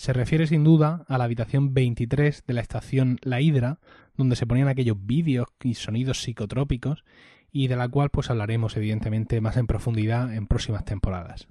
Se 0.00 0.14
refiere 0.14 0.46
sin 0.46 0.64
duda 0.64 1.04
a 1.08 1.18
la 1.18 1.24
habitación 1.24 1.74
23 1.74 2.44
de 2.46 2.54
la 2.54 2.62
estación 2.62 3.18
La 3.20 3.42
Hidra, 3.42 3.80
donde 4.16 4.34
se 4.34 4.46
ponían 4.46 4.68
aquellos 4.68 4.96
vídeos 4.98 5.48
y 5.62 5.74
sonidos 5.74 6.22
psicotrópicos, 6.22 7.04
y 7.52 7.66
de 7.68 7.76
la 7.76 7.86
cual 7.86 8.08
pues 8.08 8.30
hablaremos 8.30 8.78
evidentemente 8.78 9.42
más 9.42 9.58
en 9.58 9.66
profundidad 9.66 10.32
en 10.32 10.46
próximas 10.46 10.86
temporadas. 10.86 11.48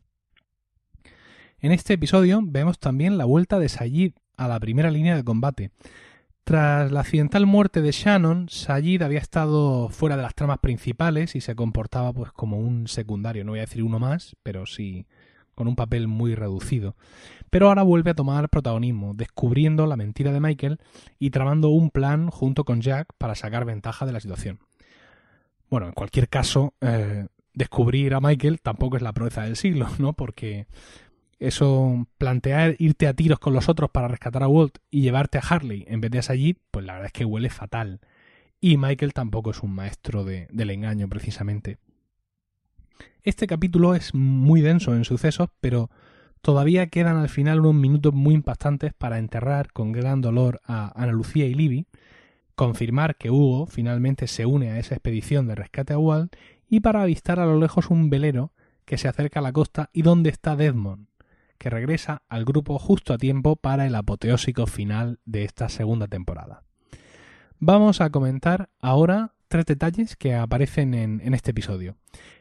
En 1.59 1.71
este 1.71 1.93
episodio 1.93 2.41
vemos 2.43 2.79
también 2.79 3.19
la 3.19 3.25
vuelta 3.25 3.59
de 3.59 3.69
Sayid 3.69 4.13
a 4.35 4.47
la 4.47 4.59
primera 4.59 4.89
línea 4.89 5.15
de 5.15 5.23
combate. 5.23 5.69
Tras 6.43 6.91
la 6.91 7.01
accidental 7.01 7.45
muerte 7.45 7.83
de 7.83 7.91
Shannon, 7.91 8.49
Sayid 8.49 9.03
había 9.03 9.19
estado 9.19 9.89
fuera 9.89 10.17
de 10.17 10.23
las 10.23 10.33
tramas 10.33 10.57
principales 10.57 11.35
y 11.35 11.41
se 11.41 11.55
comportaba 11.55 12.13
pues 12.13 12.31
como 12.31 12.57
un 12.57 12.87
secundario, 12.87 13.45
no 13.45 13.51
voy 13.51 13.59
a 13.59 13.67
decir 13.67 13.83
uno 13.83 13.99
más, 13.99 14.35
pero 14.41 14.65
sí 14.65 15.05
con 15.59 15.67
un 15.67 15.75
papel 15.75 16.07
muy 16.07 16.35
reducido. 16.35 16.95
Pero 17.49 17.67
ahora 17.67 17.83
vuelve 17.83 18.11
a 18.11 18.13
tomar 18.13 18.47
protagonismo, 18.47 19.13
descubriendo 19.13 19.87
la 19.87 19.97
mentira 19.97 20.31
de 20.31 20.39
Michael 20.39 20.79
y 21.19 21.31
tramando 21.31 21.67
un 21.67 21.89
plan 21.89 22.29
junto 22.29 22.63
con 22.63 22.79
Jack 22.79 23.09
para 23.17 23.35
sacar 23.35 23.65
ventaja 23.65 24.05
de 24.05 24.13
la 24.13 24.21
situación. 24.21 24.59
Bueno, 25.69 25.87
en 25.87 25.91
cualquier 25.91 26.29
caso, 26.29 26.75
eh, 26.79 27.27
descubrir 27.53 28.13
a 28.13 28.21
Michael 28.21 28.61
tampoco 28.61 28.95
es 28.95 29.03
la 29.03 29.11
proeza 29.11 29.41
del 29.41 29.57
siglo, 29.57 29.89
¿no? 29.99 30.13
Porque 30.13 30.67
eso, 31.39 32.07
plantear 32.17 32.77
irte 32.79 33.05
a 33.05 33.13
tiros 33.13 33.39
con 33.39 33.53
los 33.53 33.67
otros 33.67 33.89
para 33.89 34.07
rescatar 34.07 34.43
a 34.43 34.47
Walt 34.47 34.77
y 34.89 35.01
llevarte 35.01 35.39
a 35.39 35.41
Harley 35.41 35.83
en 35.89 35.99
vez 35.99 36.11
de 36.11 36.19
a 36.19 36.21
Sayid, 36.21 36.55
pues 36.71 36.85
la 36.85 36.93
verdad 36.93 37.07
es 37.07 37.11
que 37.13 37.25
huele 37.25 37.49
fatal. 37.49 37.99
Y 38.61 38.77
Michael 38.77 39.11
tampoco 39.11 39.51
es 39.51 39.61
un 39.61 39.75
maestro 39.75 40.23
de, 40.23 40.47
del 40.51 40.69
engaño, 40.69 41.09
precisamente. 41.09 41.79
Este 43.23 43.47
capítulo 43.47 43.95
es 43.95 44.13
muy 44.13 44.61
denso 44.61 44.95
en 44.95 45.05
sucesos, 45.05 45.49
pero 45.59 45.89
todavía 46.41 46.87
quedan 46.87 47.17
al 47.17 47.29
final 47.29 47.59
unos 47.59 47.75
minutos 47.75 48.13
muy 48.13 48.33
impactantes 48.33 48.93
para 48.93 49.19
enterrar 49.19 49.71
con 49.73 49.91
gran 49.91 50.21
dolor 50.21 50.61
a 50.65 50.91
Ana 51.01 51.11
Lucía 51.11 51.45
y 51.45 51.53
Libby, 51.53 51.85
confirmar 52.55 53.17
que 53.17 53.31
Hugo 53.31 53.65
finalmente 53.65 54.27
se 54.27 54.45
une 54.45 54.71
a 54.71 54.79
esa 54.79 54.95
expedición 54.95 55.47
de 55.47 55.55
rescate 55.55 55.93
a 55.93 55.97
Walt 55.97 56.35
y 56.69 56.81
para 56.81 57.01
avistar 57.01 57.39
a 57.39 57.45
lo 57.45 57.59
lejos 57.59 57.89
un 57.89 58.09
velero 58.09 58.51
que 58.85 58.97
se 58.97 59.07
acerca 59.07 59.39
a 59.39 59.43
la 59.43 59.53
costa 59.53 59.89
y 59.93 60.01
donde 60.01 60.29
está 60.29 60.55
Desmond, 60.55 61.07
que 61.57 61.69
regresa 61.69 62.23
al 62.27 62.45
grupo 62.45 62.79
justo 62.79 63.13
a 63.13 63.17
tiempo 63.17 63.55
para 63.55 63.85
el 63.85 63.95
apoteósico 63.95 64.65
final 64.65 65.19
de 65.25 65.43
esta 65.43 65.69
segunda 65.69 66.07
temporada. 66.07 66.63
Vamos 67.59 67.99
a 68.01 68.09
comentar 68.09 68.69
ahora 68.79 69.33
tres 69.49 69.65
detalles 69.65 70.15
que 70.15 70.35
aparecen 70.35 70.93
en, 70.93 71.33
este 71.33 71.51
episodio. 71.51 71.97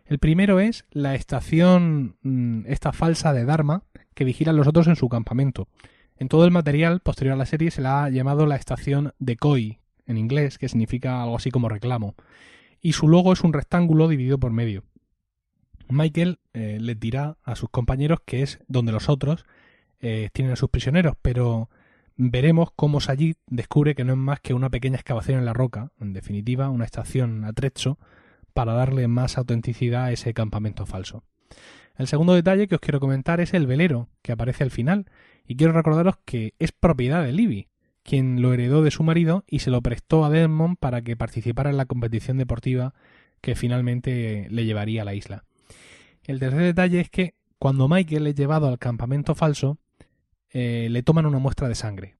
El 0.09 0.19
primero 0.19 0.59
es 0.59 0.87
la 0.91 1.15
estación, 1.15 2.17
mm, 2.23 2.62
esta 2.67 2.93
falsa 2.93 3.35
de 3.35 3.45
Dharma, 3.45 3.83
que 4.15 4.25
vigila 4.25 4.53
a 4.53 4.55
los 4.55 4.67
otros 4.67 4.87
en 4.87 4.97
su 4.97 5.11
campamento. 5.11 5.69
En 6.17 6.29
todo 6.29 6.47
el 6.47 6.50
material 6.50 7.00
posterior 7.00 7.35
a 7.35 7.37
la 7.38 7.45
serie 7.45 7.71
se 7.71 7.83
la 7.83 8.05
ha 8.05 8.09
llamado 8.11 8.47
la 8.47 8.57
estación 8.57 9.12
de 9.19 9.37
Koi, 9.37 9.79
en 10.07 10.17
inglés, 10.17 10.57
que 10.57 10.71
significa 10.71 11.23
algo 11.23 11.37
así 11.37 11.50
como 11.50 11.69
reclamo. 11.69 12.15
Y 12.81 12.95
su 12.95 13.07
logo 13.07 13.35
es 13.35 13.43
un 13.43 13.53
rectángulo 13.53 14.09
dividido 14.09 14.38
por 14.38 14.50
medio. 14.50 14.83
Michael 15.91 16.38
eh, 16.55 16.79
les 16.81 16.99
dirá 16.99 17.37
a 17.45 17.55
sus 17.55 17.69
compañeros 17.69 18.21
que 18.25 18.43
es 18.43 18.61
donde 18.67 18.93
los 18.93 19.11
otros 19.11 19.45
eh, 20.00 20.31
tienen 20.33 20.55
a 20.55 20.57
sus 20.57 20.71
prisioneros, 20.71 21.17
pero 21.21 21.69
veremos 22.17 22.71
cómo 22.75 23.00
Sayid 23.00 23.37
descubre 23.47 23.95
que 23.95 24.05
no 24.05 24.15
es 24.15 24.19
más 24.19 24.41
que 24.41 24.55
una 24.55 24.71
pequeña 24.71 24.97
excavación 24.97 25.38
en 25.38 25.45
la 25.45 25.53
roca, 25.53 25.93
en 26.00 26.15
definitiva, 26.15 26.71
una 26.71 26.87
estación 26.87 27.45
atrecho, 27.45 27.99
para 28.59 28.73
darle 28.73 29.07
más 29.07 29.38
autenticidad 29.38 30.07
a 30.07 30.11
ese 30.11 30.35
campamento 30.35 30.85
falso. 30.85 31.23
El 31.97 32.09
segundo 32.09 32.35
detalle 32.35 32.67
que 32.67 32.75
os 32.75 32.81
quiero 32.81 32.99
comentar 32.99 33.38
es 33.41 33.55
el 33.55 33.69
velero 33.69 34.09
que 34.21 34.33
aparece 34.33 34.65
al 34.65 34.73
final, 34.73 35.07
y 35.47 35.55
quiero 35.55 35.73
recordaros 35.73 36.17
que 36.25 36.55
es 36.59 36.73
propiedad 36.73 37.23
de 37.23 37.31
Libby, 37.31 37.69
quien 38.03 38.43
lo 38.43 38.53
heredó 38.53 38.83
de 38.83 38.91
su 38.91 39.05
marido 39.05 39.45
y 39.47 39.61
se 39.61 39.71
lo 39.71 39.81
prestó 39.81 40.25
a 40.25 40.31
Desmond 40.31 40.77
para 40.77 41.03
que 41.03 41.17
participara 41.17 41.71
en 41.71 41.77
la 41.77 41.87
competición 41.87 42.37
deportiva 42.37 42.95
que 43.41 43.55
finalmente 43.55 44.49
le 44.50 44.65
llevaría 44.65 45.03
a 45.03 45.05
la 45.05 45.15
isla. 45.15 45.45
El 46.25 46.41
tercer 46.41 46.62
detalle 46.62 46.99
es 46.99 47.11
que 47.11 47.35
cuando 47.61 47.88
Michael 47.88 48.27
es 48.27 48.35
llevado 48.35 48.67
al 48.67 48.81
campamento 48.81 49.37
falso, 49.37 49.79
eh, 50.50 50.88
le 50.91 51.05
toman 51.05 51.27
una 51.27 51.38
muestra 51.38 51.69
de 51.69 51.77
sangre. 51.77 52.17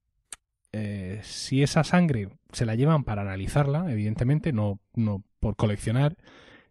Si 1.23 1.63
esa 1.63 1.83
sangre 1.83 2.29
se 2.51 2.65
la 2.65 2.75
llevan 2.75 3.03
para 3.03 3.21
analizarla, 3.21 3.91
evidentemente, 3.91 4.53
no, 4.53 4.79
no 4.95 5.23
por 5.39 5.55
coleccionar, 5.55 6.15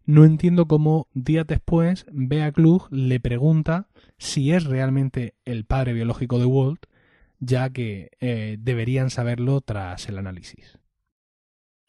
no 0.05 0.25
entiendo 0.25 0.67
cómo 0.67 1.07
días 1.12 1.47
después 1.47 2.07
Bea 2.11 2.50
Klug 2.50 2.88
le 2.90 3.21
pregunta 3.21 3.88
si 4.17 4.52
es 4.52 4.64
realmente 4.64 5.35
el 5.45 5.64
padre 5.64 5.93
biológico 5.93 6.38
de 6.38 6.47
Walt, 6.47 6.87
ya 7.40 7.71
que 7.71 8.11
eh, 8.21 8.57
deberían 8.59 9.11
saberlo 9.11 9.61
tras 9.61 10.09
el 10.09 10.17
análisis. 10.17 10.77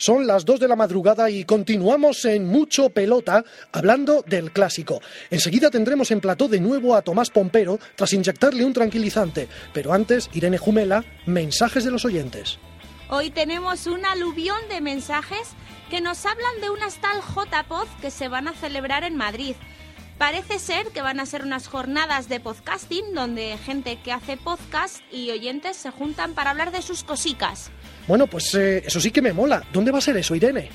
Son 0.01 0.25
las 0.25 0.45
2 0.45 0.61
de 0.61 0.69
la 0.69 0.77
madrugada 0.77 1.29
y 1.29 1.43
continuamos 1.43 2.23
en 2.23 2.47
Mucho 2.47 2.89
Pelota 2.89 3.43
hablando 3.73 4.23
del 4.25 4.53
clásico. 4.53 5.01
Enseguida 5.29 5.69
tendremos 5.69 6.09
en 6.11 6.21
plató 6.21 6.47
de 6.47 6.61
nuevo 6.61 6.95
a 6.95 7.01
Tomás 7.01 7.29
Pompero 7.29 7.79
tras 7.97 8.13
inyectarle 8.13 8.63
un 8.63 8.71
tranquilizante. 8.71 9.49
Pero 9.73 9.91
antes, 9.91 10.29
Irene 10.31 10.57
Jumela, 10.57 11.03
mensajes 11.25 11.83
de 11.83 11.91
los 11.91 12.05
oyentes. 12.05 12.59
Hoy 13.09 13.29
tenemos 13.29 13.87
un 13.87 14.05
aluvión 14.05 14.57
de 14.69 14.79
mensajes 14.79 15.49
que 15.89 15.99
nos 15.99 16.25
hablan 16.25 16.61
de 16.61 16.69
unas 16.69 17.01
tal 17.01 17.19
JPod 17.19 17.89
que 17.99 18.09
se 18.09 18.29
van 18.29 18.47
a 18.47 18.53
celebrar 18.53 19.03
en 19.03 19.17
Madrid. 19.17 19.55
Parece 20.17 20.59
ser 20.59 20.87
que 20.87 21.01
van 21.01 21.19
a 21.19 21.25
ser 21.25 21.43
unas 21.43 21.67
jornadas 21.67 22.29
de 22.29 22.39
podcasting 22.39 23.13
donde 23.13 23.57
gente 23.57 23.99
que 24.01 24.13
hace 24.13 24.37
podcast 24.37 25.01
y 25.11 25.31
oyentes 25.31 25.75
se 25.75 25.91
juntan 25.91 26.35
para 26.35 26.51
hablar 26.51 26.71
de 26.71 26.81
sus 26.81 27.03
cosicas. 27.03 27.69
Bueno, 28.09 28.25
pues 28.25 28.55
eh, 28.55 28.81
eso 28.83 28.99
sí 28.99 29.11
que 29.11 29.21
me 29.21 29.33
mola. 29.33 29.61
¿Dónde 29.71 29.91
va 29.91 29.99
a 29.99 30.01
ser 30.01 30.17
eso, 30.17 30.33
Irene? 30.33 30.69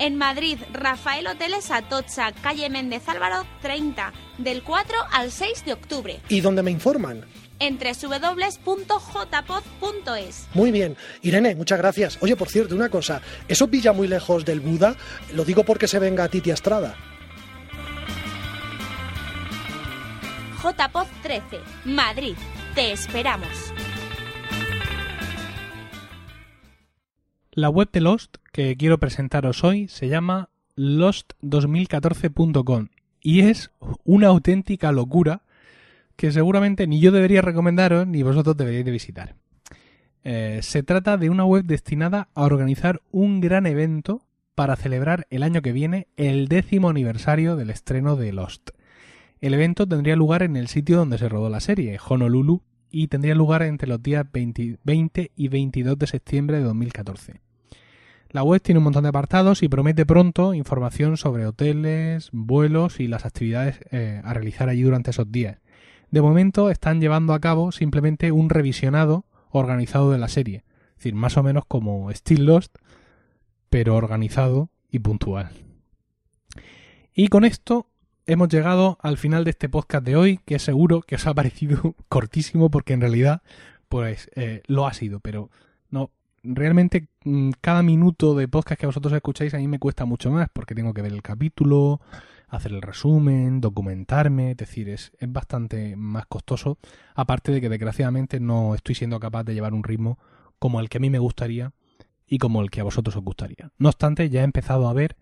En 0.00 0.16
Madrid, 0.16 0.58
Rafael 0.72 1.28
Hoteles 1.28 1.70
Atocha, 1.70 2.32
calle 2.32 2.68
Méndez 2.68 3.08
Álvaro 3.08 3.46
30, 3.62 4.12
del 4.38 4.64
4 4.64 4.96
al 5.12 5.30
6 5.30 5.66
de 5.66 5.72
octubre. 5.72 6.18
¿Y 6.28 6.40
dónde 6.40 6.64
me 6.64 6.72
informan? 6.72 7.24
En 7.60 7.78
www.jpod.es. 7.78 8.88
Muy 10.52 10.72
bien. 10.72 10.96
Irene, 11.22 11.54
muchas 11.54 11.78
gracias. 11.78 12.18
Oye, 12.22 12.34
por 12.34 12.48
cierto, 12.48 12.74
una 12.74 12.88
cosa. 12.88 13.22
¿Eso 13.46 13.68
pilla 13.68 13.92
muy 13.92 14.08
lejos 14.08 14.44
del 14.44 14.58
Buda? 14.58 14.96
Lo 15.32 15.44
digo 15.44 15.62
porque 15.62 15.86
se 15.86 16.00
venga 16.00 16.24
a 16.24 16.28
Titi 16.28 16.50
Estrada. 16.50 16.96
JPod 20.60 21.06
13, 21.22 21.60
Madrid. 21.84 22.34
Te 22.74 22.90
esperamos. 22.90 23.48
La 27.52 27.68
web 27.68 27.88
de 27.92 28.00
Lost 28.00 28.36
que 28.52 28.76
quiero 28.76 28.98
presentaros 28.98 29.64
hoy 29.64 29.88
se 29.88 30.06
llama 30.06 30.50
lost2014.com 30.76 32.90
y 33.20 33.40
es 33.40 33.72
una 34.04 34.28
auténtica 34.28 34.92
locura 34.92 35.42
que 36.14 36.30
seguramente 36.30 36.86
ni 36.86 37.00
yo 37.00 37.10
debería 37.10 37.42
recomendaros 37.42 38.06
ni 38.06 38.22
vosotros 38.22 38.56
deberíais 38.56 38.84
de 38.84 38.92
visitar. 38.92 39.34
Eh, 40.22 40.60
se 40.62 40.84
trata 40.84 41.16
de 41.16 41.28
una 41.28 41.44
web 41.44 41.64
destinada 41.64 42.28
a 42.36 42.44
organizar 42.44 43.02
un 43.10 43.40
gran 43.40 43.66
evento 43.66 44.22
para 44.54 44.76
celebrar 44.76 45.26
el 45.30 45.42
año 45.42 45.60
que 45.60 45.72
viene 45.72 46.06
el 46.16 46.46
décimo 46.46 46.88
aniversario 46.88 47.56
del 47.56 47.70
estreno 47.70 48.14
de 48.14 48.32
Lost. 48.32 48.70
El 49.40 49.54
evento 49.54 49.88
tendría 49.88 50.14
lugar 50.14 50.44
en 50.44 50.54
el 50.54 50.68
sitio 50.68 50.98
donde 50.98 51.18
se 51.18 51.28
rodó 51.28 51.50
la 51.50 51.58
serie, 51.58 51.98
Honolulu, 52.08 52.62
y 52.90 53.08
tendría 53.08 53.34
lugar 53.34 53.62
entre 53.62 53.88
los 53.88 54.02
días 54.02 54.26
20, 54.32 54.78
20 54.82 55.32
y 55.34 55.48
22 55.48 55.98
de 55.98 56.06
septiembre 56.06 56.58
de 56.58 56.64
2014. 56.64 57.40
La 58.30 58.44
web 58.44 58.62
tiene 58.62 58.78
un 58.78 58.84
montón 58.84 59.02
de 59.02 59.08
apartados 59.08 59.62
y 59.62 59.68
promete 59.68 60.06
pronto 60.06 60.54
información 60.54 61.16
sobre 61.16 61.46
hoteles, 61.46 62.30
vuelos 62.32 63.00
y 63.00 63.08
las 63.08 63.26
actividades 63.26 63.80
eh, 63.90 64.20
a 64.24 64.34
realizar 64.34 64.68
allí 64.68 64.82
durante 64.82 65.10
esos 65.10 65.32
días. 65.32 65.58
De 66.10 66.22
momento 66.22 66.70
están 66.70 67.00
llevando 67.00 67.34
a 67.34 67.40
cabo 67.40 67.72
simplemente 67.72 68.30
un 68.30 68.48
revisionado 68.48 69.24
organizado 69.50 70.12
de 70.12 70.18
la 70.18 70.28
serie, 70.28 70.64
es 70.90 70.96
decir, 70.96 71.14
más 71.14 71.36
o 71.36 71.42
menos 71.42 71.64
como 71.66 72.10
Still 72.12 72.46
Lost, 72.46 72.76
pero 73.68 73.96
organizado 73.96 74.70
y 74.90 75.00
puntual. 75.00 75.50
Y 77.12 77.28
con 77.28 77.44
esto 77.44 77.89
hemos 78.32 78.48
llegado 78.48 78.96
al 79.02 79.18
final 79.18 79.42
de 79.42 79.50
este 79.50 79.68
podcast 79.68 80.04
de 80.04 80.14
hoy, 80.14 80.38
que 80.44 80.60
seguro 80.60 81.02
que 81.02 81.16
os 81.16 81.26
ha 81.26 81.34
parecido 81.34 81.96
cortísimo 82.08 82.70
porque 82.70 82.92
en 82.92 83.00
realidad 83.00 83.42
pues 83.88 84.30
eh, 84.36 84.62
lo 84.68 84.86
ha 84.86 84.92
sido, 84.92 85.18
pero 85.18 85.50
no 85.90 86.12
realmente 86.44 87.08
mm, 87.24 87.50
cada 87.60 87.82
minuto 87.82 88.36
de 88.36 88.46
podcast 88.46 88.80
que 88.80 88.86
vosotros 88.86 89.12
escucháis 89.12 89.52
a 89.54 89.58
mí 89.58 89.66
me 89.66 89.80
cuesta 89.80 90.04
mucho 90.04 90.30
más 90.30 90.48
porque 90.52 90.76
tengo 90.76 90.94
que 90.94 91.02
ver 91.02 91.12
el 91.12 91.22
capítulo, 91.22 92.00
hacer 92.46 92.70
el 92.70 92.82
resumen, 92.82 93.60
documentarme, 93.60 94.52
es 94.52 94.56
decir, 94.56 94.88
es, 94.88 95.10
es 95.18 95.32
bastante 95.32 95.96
más 95.96 96.26
costoso, 96.26 96.78
aparte 97.16 97.50
de 97.50 97.60
que 97.60 97.68
desgraciadamente 97.68 98.38
no 98.38 98.76
estoy 98.76 98.94
siendo 98.94 99.18
capaz 99.18 99.42
de 99.42 99.54
llevar 99.54 99.74
un 99.74 99.82
ritmo 99.82 100.20
como 100.60 100.78
el 100.78 100.88
que 100.88 100.98
a 100.98 101.00
mí 101.00 101.10
me 101.10 101.18
gustaría 101.18 101.72
y 102.28 102.38
como 102.38 102.62
el 102.62 102.70
que 102.70 102.80
a 102.80 102.84
vosotros 102.84 103.16
os 103.16 103.24
gustaría. 103.24 103.72
No 103.76 103.88
obstante, 103.88 104.30
ya 104.30 104.42
he 104.42 104.44
empezado 104.44 104.88
a 104.88 104.92
ver 104.92 105.16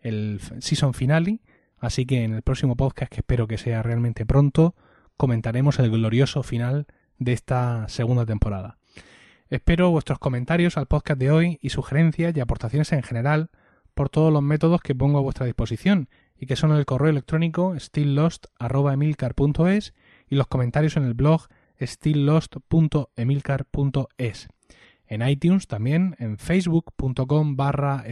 el 0.00 0.40
season 0.58 0.94
finale, 0.94 1.38
así 1.80 2.06
que 2.06 2.22
en 2.22 2.34
el 2.34 2.42
próximo 2.42 2.76
podcast, 2.76 3.10
que 3.10 3.20
espero 3.20 3.48
que 3.48 3.58
sea 3.58 3.82
realmente 3.82 4.26
pronto, 4.26 4.74
comentaremos 5.16 5.78
el 5.78 5.90
glorioso 5.90 6.42
final 6.42 6.86
de 7.18 7.32
esta 7.32 7.88
segunda 7.88 8.24
temporada. 8.24 8.78
Espero 9.48 9.90
vuestros 9.90 10.20
comentarios 10.20 10.76
al 10.76 10.86
podcast 10.86 11.18
de 11.18 11.32
hoy 11.32 11.58
y 11.60 11.70
sugerencias 11.70 12.36
y 12.36 12.40
aportaciones 12.40 12.92
en 12.92 13.02
general 13.02 13.50
por 13.94 14.08
todos 14.08 14.32
los 14.32 14.42
métodos 14.42 14.80
que 14.80 14.94
pongo 14.94 15.18
a 15.18 15.22
vuestra 15.22 15.46
disposición 15.46 16.08
y 16.38 16.46
que 16.46 16.54
son 16.56 16.72
el 16.72 16.86
correo 16.86 17.10
electrónico 17.10 17.78
stilllost.emilcar.es 17.78 19.94
y 20.28 20.36
los 20.36 20.46
comentarios 20.46 20.96
en 20.96 21.04
el 21.04 21.12
blog 21.14 21.48
stilllost.emilcar.es. 21.80 24.48
En 25.06 25.28
iTunes 25.28 25.66
también, 25.66 26.14
en 26.20 26.38
facebook.com 26.38 27.56
barra 27.56 28.04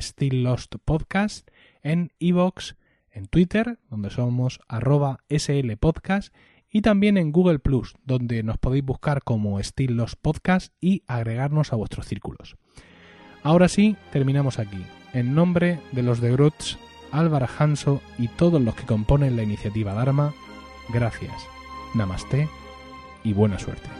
Podcast, 0.84 1.48
en 1.82 2.12
iVoox, 2.18 2.74
en 3.18 3.26
Twitter, 3.26 3.78
donde 3.90 4.10
somos 4.10 4.60
arroba 4.68 5.20
slpodcast, 5.28 6.34
y 6.70 6.82
también 6.82 7.16
en 7.16 7.32
Google 7.32 7.58
Plus, 7.58 7.94
donde 8.04 8.42
nos 8.42 8.58
podéis 8.58 8.84
buscar 8.84 9.22
como 9.22 9.62
Still 9.62 9.96
Lost 9.96 10.14
Podcast 10.20 10.72
y 10.80 11.02
agregarnos 11.06 11.72
a 11.72 11.76
vuestros 11.76 12.06
círculos. 12.06 12.56
Ahora 13.42 13.68
sí, 13.68 13.96
terminamos 14.12 14.58
aquí. 14.58 14.84
En 15.12 15.34
nombre 15.34 15.80
de 15.92 16.02
los 16.02 16.20
de 16.20 16.32
Grutz, 16.32 16.76
Álvaro 17.12 17.48
Hanso 17.58 18.02
y 18.18 18.28
todos 18.28 18.60
los 18.60 18.74
que 18.74 18.84
componen 18.84 19.36
la 19.36 19.42
iniciativa 19.42 19.94
Dharma, 19.94 20.34
gracias, 20.92 21.46
namaste 21.94 22.48
y 23.24 23.32
buena 23.32 23.58
suerte. 23.58 23.97